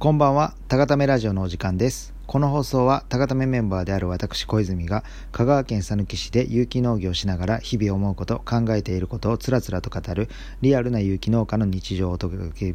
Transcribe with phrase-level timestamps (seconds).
[0.00, 2.14] こんばんは、たがためラジオのお時間です。
[2.26, 10.30] この放送は、たがためメンバーである私小泉が、香川県佐貫市で有機農業をしながら、日々思うこと、考えていることをつらつらと語る、
[10.62, 12.74] リアルな有機農家の日常をお届け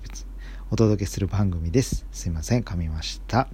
[0.70, 2.06] お届けする番組です。
[2.12, 3.48] すいません、噛みました。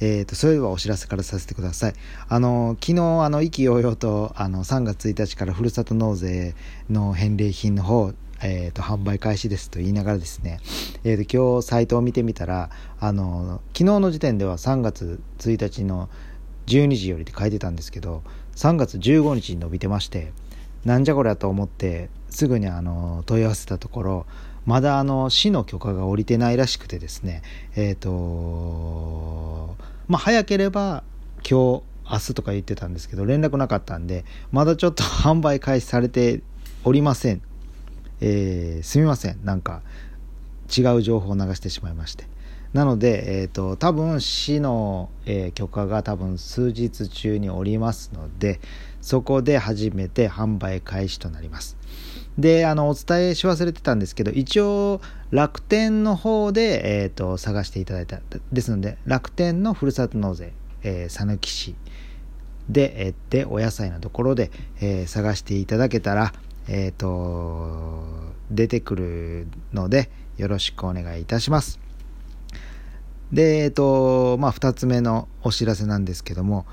[0.00, 1.94] えーと、それではお知らせからさせてください。
[2.26, 6.54] あの、昨日、あの、意気揚々と、あの、3月1日からふるさと納税
[6.88, 8.14] の返礼品の方、
[8.44, 10.60] えーと、販売開始ですと言いながらですね、
[11.02, 12.70] えーと、今日サイトを見てみたら、
[13.00, 16.10] あの、昨日の時点では3月1日の
[16.66, 18.22] 12時よりって書いてたんですけど、
[18.56, 20.32] 3月15日に伸びてまして、
[20.84, 24.26] なんじゃこりゃと思って、すぐにあの、問い合わせたところ、
[24.66, 27.42] まだあの市の許可が下りてないらしくてですね、
[27.76, 29.76] えっ、ー、と、
[30.06, 31.02] まあ、早ければ
[31.48, 36.42] 今日、明日とか言ってたんですけど、連絡なかったんで、まだちょっと販売開始されて
[36.84, 37.40] おりません。
[38.20, 39.44] えー、すみません。
[39.44, 39.82] なんか
[40.76, 42.26] 違う情報を流してしまいまして。
[42.74, 48.60] なので、え、ー、と、多分市の、えー、許可が多分数日中におりますので、
[49.00, 51.76] そこで初めて販売開始となります。
[52.36, 55.00] で、あの、お伝えし忘れてたんですけど、一応、
[55.30, 58.18] 楽天の方で、え、ー、と、探していただいた。
[58.52, 61.76] ですので、楽天のふるさと納税、えー、佐貫市
[62.68, 64.50] で、で、お野菜のところで、
[64.80, 66.32] えー、探していただけたら、
[66.68, 68.04] えっ、ー、と、
[68.50, 71.78] 出てくるので、よろしくお願いいたします。
[73.32, 76.66] で、えっ、ー、と、まあ、二つ目のお知らせなんですけども、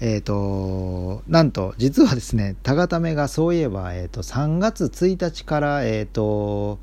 [0.00, 6.78] えっ、ー、と、なんと、実はですね、タガタメがそういえば、えっ、と、3月1日から、えっ、と、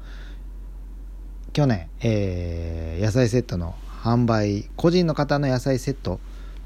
[1.54, 6.20] 去年、え野菜セットの販売、個人の方の野菜セット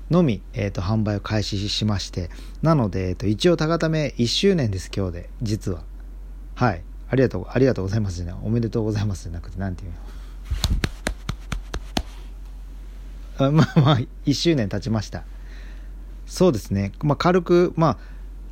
[0.10, 2.30] のみ、えっ、と、販売を開始しまして、
[2.62, 5.84] なので、えっ、と、一応タガタメ1周年です、今日で、実は。
[6.56, 6.84] はい。
[7.10, 8.34] ありがとう、ありがとうございますね。
[8.44, 9.92] おめでとうございますじゃなくて、なんていう
[13.42, 13.48] の？
[13.48, 15.24] あまあまあ、1周年経ちました。
[16.26, 16.92] そうですね。
[17.02, 17.98] まあ、軽く、まあ、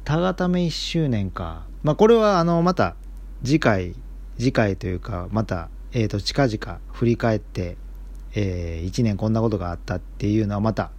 [0.03, 1.65] たがため1周年か。
[1.83, 2.95] まあ、これは、あの、また、
[3.43, 3.95] 次回、
[4.37, 7.77] 次回というか、また、えっ、ー、と、近々振り返って、
[8.33, 10.91] えー、1年こんなことがあったっていうのはまた、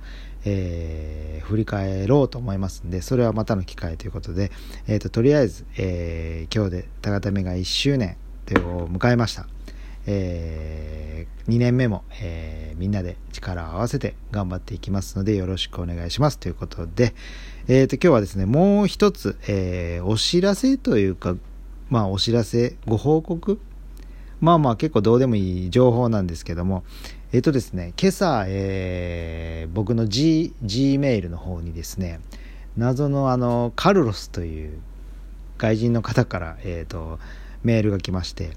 [0.45, 4.51] えー、振り返ろうと思いますんで、それはまたの機会ということで、
[4.87, 8.17] えっ、ー、と、とりあえず、えー、今日でたがためが1周年
[8.65, 9.47] を迎えました。
[10.11, 17.15] えー、2年目も、えー、みんなで力を合わせて頑張っていきますのでよろしくお願いしますということで、
[17.69, 21.37] えー、と今日はですねもう一つ、えー、お知らせというか
[21.91, 23.61] まあお知らせご報告
[24.41, 26.85] まあまあ結構どうでもいい情報なんですけども
[27.33, 32.21] えっ、とですね今朝、えー、僕の G, G メールの方にですね
[32.77, 34.79] 謎のあのカルロスという
[35.59, 37.19] 外人の方から、えー、と
[37.63, 38.51] メールが来まして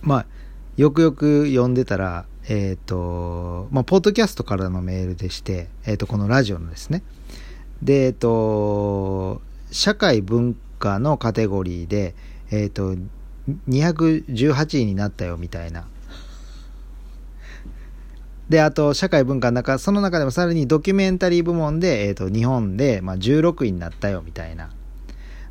[0.00, 0.26] まあ
[0.76, 7.02] よくよく読んでたら、えっ、ー、と、まあ、ポッドキャストからのメールでして、えっ、ー、と、このラジオのですね。
[7.82, 12.14] で、えっ、ー、と、社会文化のカテゴリーで、
[12.50, 12.94] えっ、と、
[13.68, 15.86] 218位になったよ、みたいな。
[18.48, 24.70] で、あと、社会文化の中、その中でもさらにドキュメンタリー部門で、えっ、と、日本で、まあ、16位になったよ、みたいな。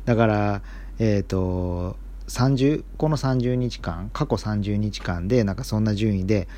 [0.06, 0.62] だから、
[0.98, 1.96] えっ、と、
[2.28, 6.48] 30この30日間過去30日間でなんかそんな順位で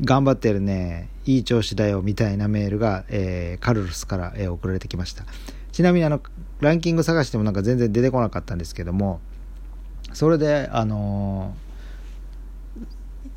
[0.00, 5.24] 頑張ってるねいい調子だよみたいなメールが、えー、カルロスから、えー、送られてきました
[5.70, 6.20] ちなみにあの
[6.60, 9.20] ランキング探してもなんか全然出てこなかったんですけども
[10.12, 11.54] それであの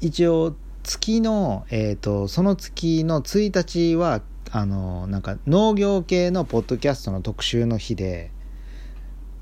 [0.01, 0.55] ー、一応
[0.87, 4.21] 月の、えーと、その月の1日は
[4.51, 8.31] あの、なんか農業系のポッドキャストの特集の日で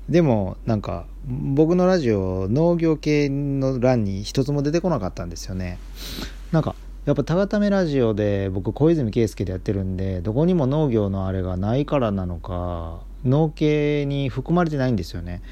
[0.08, 5.78] でもなんか僕のラジオ農業系の欄に一つも出てこなかったんですよね。
[6.52, 15.42] なんかやっぱたがためラジオで僕小泉圭介でやってるんでどこにも農業のあれがないからなのか農系に含まれてないんですよね。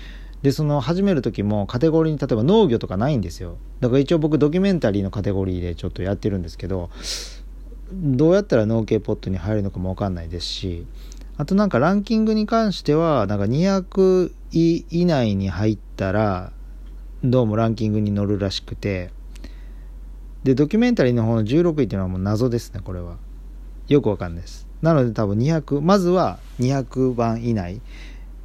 [0.45, 6.91] でその始める時もカテゴリーに例えば農業とかないんですよだから一応僕ドキュメンタリーのカテゴリーでちょっとやってるんですけど
[7.93, 10.87] どうやったら農系ポットに入るのかも分かんないですし
[11.37, 16.53] あとなんかランキングに関しては、なんか200位以内に入ったら、
[17.25, 19.11] どうもランキングに乗るらしくて、
[20.45, 23.17] で、ドキュメンタリーの方の16位っていうのはもう謎ですね、これは。
[23.89, 24.69] よくわかんないです。
[24.81, 27.81] なので多分200、まずは200番以内。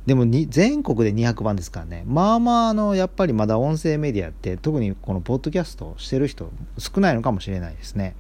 [0.09, 2.03] でもに全国で200番ですからね。
[2.07, 8.15] まあまあ、あの、やっぱりまだ音声メディアって、特にこのポッドキャストしてる人少ないのかもしれないですね。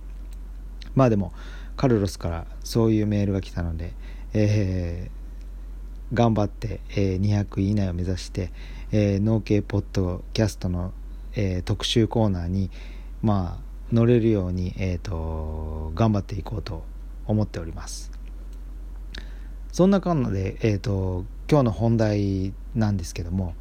[0.93, 1.33] まあでも、
[1.77, 3.93] カルロスからそういうメールが来たので、
[4.33, 8.51] えー、頑張って、えー、200位以内を目指して、
[8.91, 10.93] えー、農系ポッドキャストの、
[11.33, 12.69] えー、特集コーナーに、
[13.23, 16.83] まあ、乗れるように、えーと、頑張っていこうと
[17.25, 18.11] 思っております
[19.71, 23.53] そんな感じで、えーと、今日の本題なんですけども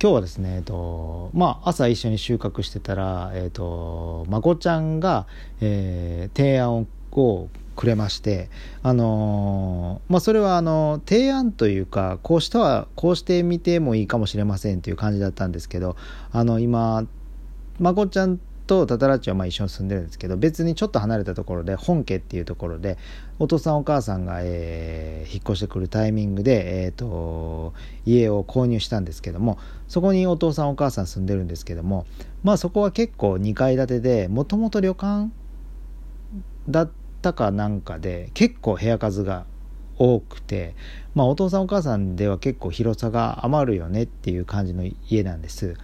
[0.00, 5.26] 今日はですね、えっとまあ、朝一緒に収穫してたら、えっと、まこちゃんが、
[5.60, 6.86] えー、提案を
[7.74, 8.48] くれまして、
[8.82, 15.96] あのまあ、それはあの提案というかこうしたはこうしてみてもいいかもしれませんという感じだったんですけど
[16.32, 17.04] あの今
[17.78, 22.98] まこちゃんとタタラッチはまあ一緒に住んでるんですけど別にちょっと離れたところで本家っていうところで
[23.38, 27.72] お父さんお母さんが、えー、引っ越してくるタイミングで、えーと、
[28.04, 32.06] 家を購入したんですけどもそこにお父さんお母さん住んでるんですけども
[32.44, 35.30] まあそこは結構2階建てでもともと旅館
[36.68, 36.90] だっ
[37.22, 39.46] たかなんかで結構部屋数が
[39.96, 40.74] 多くて、
[41.14, 45.74] まあ、お父さんお母さんでは結構広さが余るよねっていう感じの家なんです。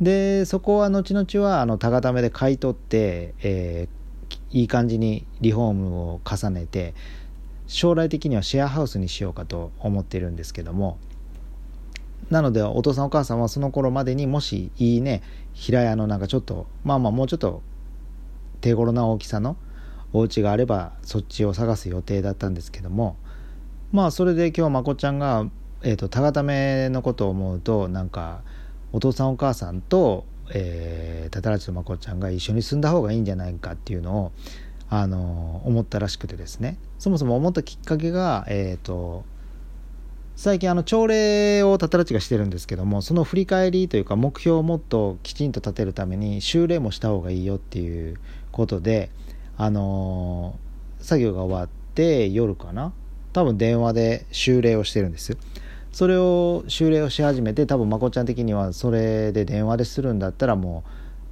[0.00, 6.94] でそこは後々はあの高ためで買い取って、えー、いい感じにリフォームを重ねて
[7.66, 10.98] 将来的にはシェアハウスにしようかと思ってるんですけども
[12.30, 15.22] なのでお父さんお母さんはその頃までにもしいいね
[15.52, 17.62] 平屋のなんかちょっとまあまあもうちょっと
[18.60, 19.56] 手頃な大きさの
[20.12, 23.16] お家があればそっちを探す予定だったんですけども
[23.92, 25.46] まあそれで今日まこちゃんが、
[25.82, 28.42] えーと、と高ためのことを思うとなんか
[28.96, 34.32] お父さんお母さんと、えー、タタラチとまこちゃんが一緒に住んだ方がいいんじゃないかっていうのを
[34.88, 36.78] あの思ったらしくてですね。
[36.98, 39.26] そもそも思ったきっかけが、えーと、
[40.34, 48.18] 最近あの朝礼をタタラチがしてるんですけどもその振り返りというか目標をもっときちんと立てるために修礼もした方がいいよっていう
[48.50, 49.10] ことで
[49.58, 50.58] あの
[51.00, 52.94] 作業が終わって夜かな。
[53.34, 55.36] 多分電話で修礼をしてるんです。
[55.96, 60.84] それを修例をし始めて多分まこちゃん的にはそれで電話でするんだったらも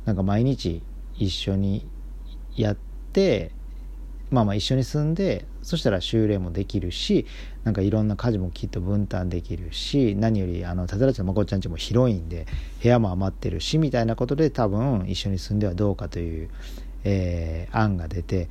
[0.05, 0.81] うなんか毎日
[1.19, 1.87] 一緒に
[2.57, 2.77] やっ
[3.13, 3.51] て
[4.31, 7.27] まあまあ一緒に住んでそしたら修例もできるし
[7.65, 12.47] なんかいろんな家事もきっと分担できるし何よりあのただらちのまこちゃんちも広いんで
[12.83, 16.49] 部屋も余ってるしみたいなことで多分一緒に住んではどうかという、
[17.05, 18.49] えー、案が出て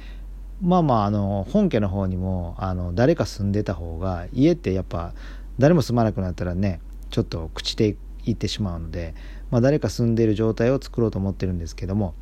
[0.61, 5.15] まあまああの本家の方にもあの誰か住んでた方が家ってやっぱ
[5.59, 6.79] 誰も住まなくなったらね
[7.09, 7.95] ちょっと朽ちて
[8.25, 9.13] いってしまうので、
[9.51, 12.15] まあ、誰か住んでいる状態を作ろうと思ってるんですけども、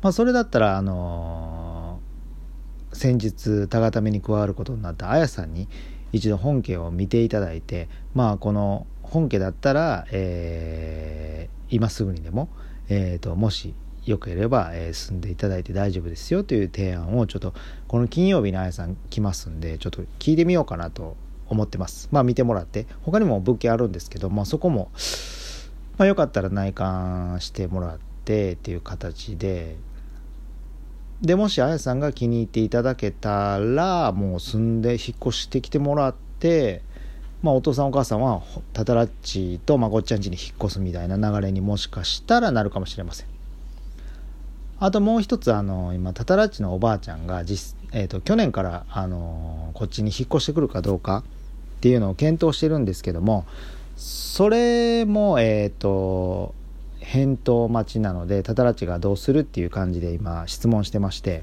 [0.00, 5.68] まあ、それだったら、あのー、先日田固めに加わることになったあやさんに
[6.12, 12.48] 一度本家を見ていただいてまあこの本家だったら、えー、今すぐにでも、
[12.88, 13.74] えーと、もし
[14.04, 17.54] よければ、えー、住んでいただいて大丈夫ですよという提案をちょっと
[17.88, 21.16] この金曜日にあやさん来ますんでちょっと聞いてみようかなと
[21.52, 22.08] 思ってます。
[22.10, 24.90] まあ見てもらって、他にも物件あるんですけど、まあそこも、
[25.98, 29.76] まあよかったら内観してもらってっていう形で、
[31.20, 36.82] で、もしあやさんが気に入っていただけたら、もう住んで引っ越してきてもらって、
[37.42, 43.26] まあお父さんお母さんはタタラッチとまごっちゃん家に引っ越すみたいな流れにもしかしたらなるかもしれません。
[44.78, 51.22] あともう一つあの今タタラッチのおばあちゃんが実、えーと、去年からあのこっちに引っ越してくるかどうか
[51.82, 53.44] っていうのを検討してるんですけども
[53.96, 56.54] それもえっ、ー、と
[57.00, 61.42] 返答待ちなのでタタラチがどうするっていう感じで今質問してまして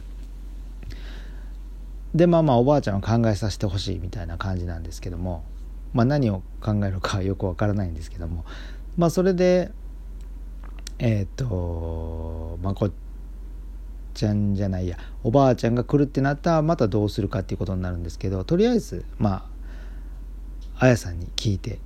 [2.15, 5.43] でまあまあおばあちゃんを考えさせてほしいみたいな感じなんですけども、
[5.93, 8.45] まあ、何を考えるかよくわからないんですけども
[8.95, 9.73] まあそれで
[10.99, 12.89] えっ、ー、とまあこ
[14.13, 19.58] ちゃんじゃないやおばあちゃんが来るってなったらまたどうするかっていうことになるんですけどとりあえずまあ
[20.81, 21.77] あやさんに聞いて、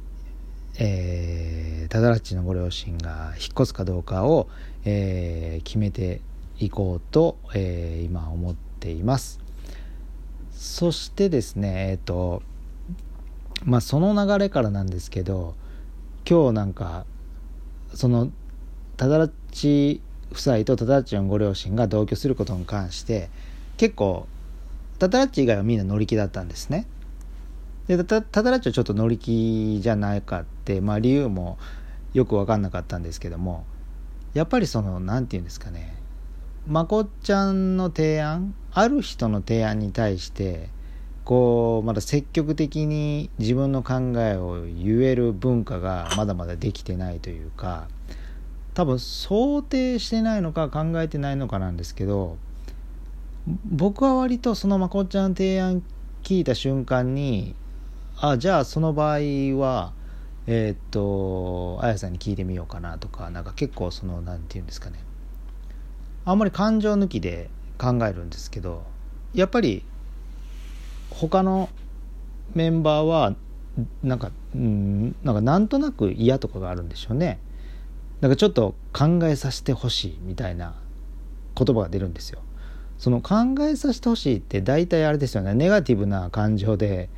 [0.77, 4.47] えー、ただらっちのご両親が引っ越すかどうかを、
[4.85, 6.21] えー、決めて
[6.59, 9.39] いこうと、えー、今思っています。
[10.51, 12.43] そしてですねえっ、ー、と
[13.65, 15.55] まあその流れからなんですけど
[16.29, 17.07] 今日なんか
[17.95, 18.31] その
[18.95, 23.31] ただらっち夫妻とただらっちのご両親が同居することに関して
[23.77, 24.27] 結構
[24.99, 26.85] ただらっち以外はみんな乗り気だったんですね。
[27.87, 31.57] でたただらっちはちょっと乗り気じゃないかって、まあ、理由も
[32.13, 33.65] よく分かんなかったんですけども。
[34.33, 35.95] やっぱりその何て言うんですかね。
[36.67, 40.69] まこっちゃんの提案ある人の提案に対して
[41.25, 47.89] こうまだ積極的に自分の考えを言える文化がまだまだできてないというか
[48.73, 52.37] 多分想定してないのか考えてないのかなんですけど
[53.65, 55.83] 僕は割とそのまこっちゃんの提案
[56.23, 57.55] 聞いた瞬間に
[58.25, 59.17] あじゃあその場合
[59.59, 59.91] は
[60.47, 64.99] えー、っとあやさんに聞いてみようかなとかなんか結構その何て言うんですかね。
[66.23, 68.85] あんまり感情抜きで考えるんですけど
[69.33, 69.83] やっぱり
[71.09, 71.67] 他の
[72.55, 73.35] メンバーは
[74.03, 77.41] なんかうんなんかなんとなく嫌とかがあるんでしょうね。
[78.21, 80.75] なんかちょっと考えさせてほしいみたいな
[81.57, 82.39] 言葉が出るんですよ。
[82.97, 85.53] その考えさせてほしいって大体あれですよね。
[85.55, 87.09] ネガティブな感情で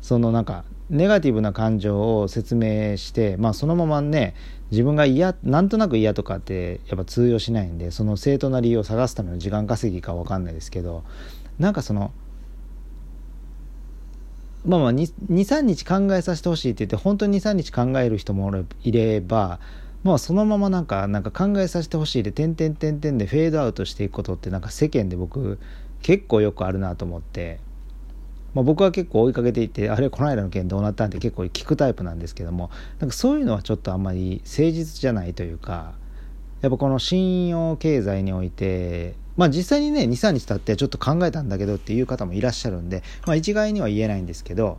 [0.00, 4.34] そのなんかネガティブな感情を説明してまあそのままね
[4.70, 11.04] 自分が嫌なんとなく嫌とかってやっぱ通用しないんでその正当な理由を探すための時間稼ぎか分かんないですけど
[11.58, 12.12] なんかその
[14.64, 19.60] まあまあ23日考えさせてほしいって言って本当に23日考える人もいれば
[20.04, 25.58] まあそのままなんかなんか考えさせてほしいで点々点々でフェードアウトしていくことってなんか世間で僕
[26.02, 27.58] 結構よくあるなと思って、
[28.54, 35.92] まあ、僕は結構追いかけていてあれこの間の件どうなったんって結構聞くタイプなんですけどもなんかそういうのはちょっとあんまり誠実じゃないというか
[36.62, 44.78] やっぱこの信用経済においてまあ実際にね23日経ってちょっと考えたんだけどっていう方もいらっしゃるんで、まあ、一概には言えないんですけど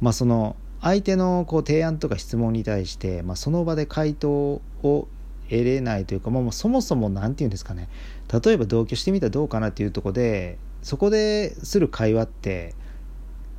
[0.00, 5.08] まあその相手のこう提案とか質問に対して、まあ、その場で回答を
[5.50, 7.88] 得れないというか、まあ、もうそもそも何て言うんですかね
[8.32, 12.74] 例えば同居してみたらどうかなっていうとこでそこでする会話って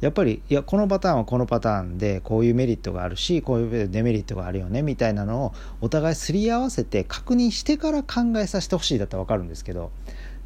[0.02, 9.92] やっぱりいやこのパターンはこのパターンでこういうメリットがあるしこういうデメリットがあるよねみたいなのをお互いすり合わせて確認してから考えさせてほしいだったら分かるんですけど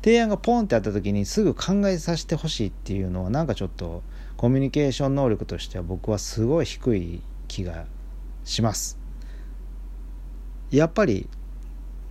[0.03, 4.03] 提案がポンってあった時にすぐ考えさせてほしいっていうのはなんかちょっと
[4.37, 7.85] コミュニケーション能力としては僕はすごい低い気が
[8.43, 8.99] します。
[10.71, 11.29] やっぱり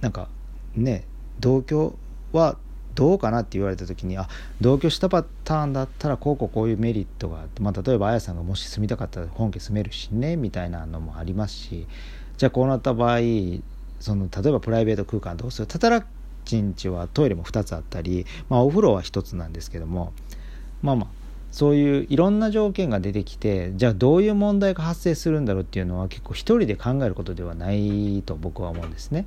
[0.01, 0.29] なんか
[0.75, 1.05] ね
[1.41, 1.95] 同居
[2.33, 2.57] は
[2.95, 4.29] どうかなって言われた時にあ
[4.61, 11.87] 同居したパターンだったらこうこうこういうメリットがあって、まあ、例えばあやさんがもし住みたかったら本家住めるしねみたいなのもありますし
[12.37, 13.19] じゃあこうなった場合
[14.01, 15.67] その例えばプライベート空間どうする？
[15.67, 16.05] たたら
[16.45, 20.13] ちんちはトイレも2つあったり、まあ、お風呂は1つなんですけども
[20.83, 21.09] まあまあ
[21.53, 29.27] そういういろんな条件が出てきてじゃあどういう問題が発生するんだろうっていうのは結構一人で考えることではないと僕は思うんですね。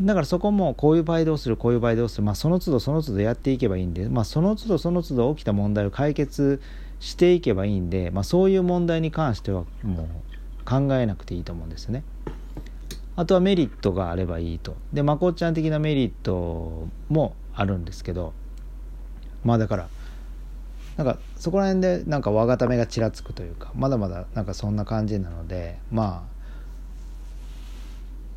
[0.00, 6.60] だからそこもこういう場合どうするこういう場合どうする、まあ、その都度その都度やっていけばいいんで、まあ、その都度その都度起きた問題を解決
[7.00, 12.02] していけばいいんで、まあ、そういう問題に関してはもう考えなくていいと思うんですね。
[13.16, 14.76] あとはメリットがあればいいと。
[14.92, 18.32] でまこっちゃん的なメリットもあるんですけど
[19.44, 19.88] まあだから
[20.96, 26.39] なんかそこら辺でなんか我がためがちらつくというかまだまだなんかそんな感じなのでまあ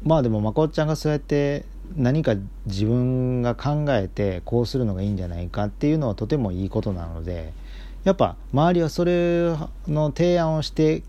[0.04, 7.54] まあでもまこっちゃんがそうやって何か自分が考えてこうするのがいいんじゃないかっていうのはとてもいいことなので
[8.04, 9.56] やっぱ周りはそれ
[9.88, 11.04] の提案をして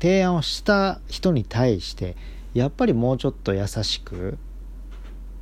[0.00, 2.16] 提案をした人に対して
[2.54, 4.38] やっぱりもうちょっと優しく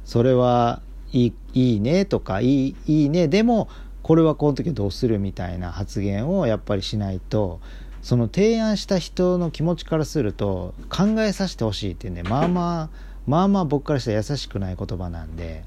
[0.05, 3.69] それはいいいいねとかいいいいねでも
[4.02, 7.61] これはこの時どうするみたいな発言をやっぱりしないと
[8.02, 12.88] その提案した人の気持ちからすると考えさせてほしいっていうねまあまあ
[13.26, 15.64] まあまあ僕からしたら優しくない言葉なんで、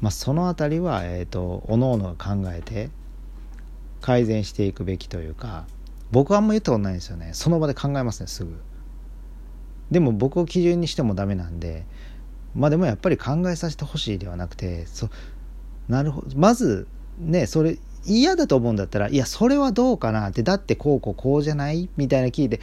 [0.00, 2.90] まあ、その辺りは、えーと、とおのおのが考えて
[4.00, 5.66] 改善していくべきというか
[6.10, 7.30] 僕はあんま言ったことないんですよね。
[7.32, 8.56] その場で考えますねすぐ。
[9.90, 11.84] でも僕を基準にしてもダメなんで
[12.54, 15.08] まあでもやっぱり考えさせてほしいではなくてそ
[15.88, 16.86] なるほどまず
[17.18, 21.88] ねそれ嫌だと思うんだったらいやそれはどうかなってだってこうこうこうじゃない？
[21.96, 22.60] みたいな聞いて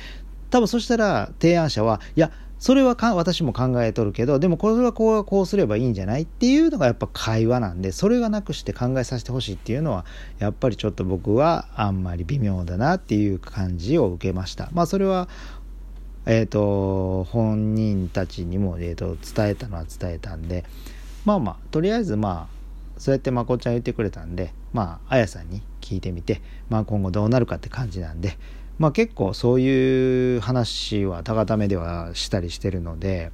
[0.49, 6.23] 多分そしたら提案者はいやそれはか私も考えとるけどでもこれはこうこうすればいいんじゃない？
[6.23, 10.05] っていうのがやっぱ会話なんでそれがなくして考えさせてほしいっていうのは
[10.37, 14.69] やっぱりちょっと僕はあんまり微妙だなっていう感じを受けました。
[14.73, 15.27] まあそれは
[16.27, 20.65] えっ、ー、と本人たちにも、えーと伝えたのは伝えたんで
[21.25, 28.37] まあまあとりあえずまあそうやってまこちゃん言ってくれたんでまああやさんに聞いてみて、まあ、今後どうなるかって感じなんで、
[28.79, 33.31] まあ、結構そういう話は高ためではしたりしてるので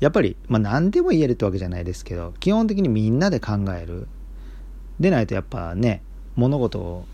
[0.00, 4.06] やっぱり、まあ、何でも言えるってわけじゃないですけど基本的にみんなで考える。
[5.00, 6.02] でないとやっぱね
[6.36, 7.04] 物事を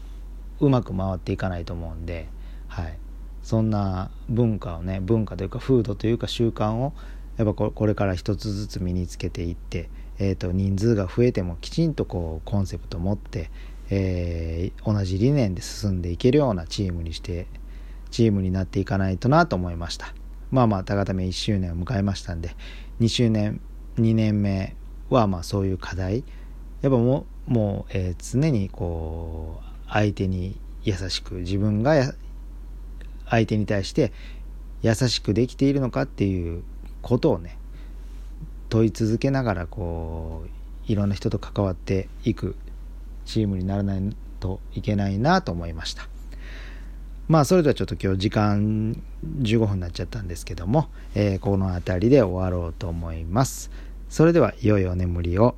[0.61, 2.29] うまく回っていかないと思うんで、
[2.69, 2.99] はい、
[3.43, 6.93] そんな文化をね文化というか風土というか習慣を
[7.39, 9.89] やっぱこれから一つずつ身につけていって
[10.21, 13.51] えーと、人数が増えてもきちんとこうコンセプトを持って、
[13.89, 17.47] えー、同じ理念で進んでいけるようなチームにして
[18.11, 20.15] チームになっていかないとなと思いました。
[20.51, 22.55] まあまあ高ため1周年を迎えましたんで
[23.01, 23.61] 2周年
[23.97, 24.77] 2年目
[25.09, 26.23] はまあそういう課題。
[26.83, 32.15] やっぱもうもう、えー、常にこう相手に優しく自分が
[33.27, 34.13] 相手に対して
[34.83, 36.63] 優しくできているのかっていう
[37.01, 37.57] ことをね
[38.71, 42.57] 問い続けながらこういろんな人と関わっていく
[43.27, 46.09] チームにならないといけないなと思いました。
[47.31, 49.01] まあそれではちょっと今日時間
[49.43, 53.71] 15分になっちゃったんですけども、えー、この辺りで終わろうと思います
[54.09, 55.55] それでは良いお眠りを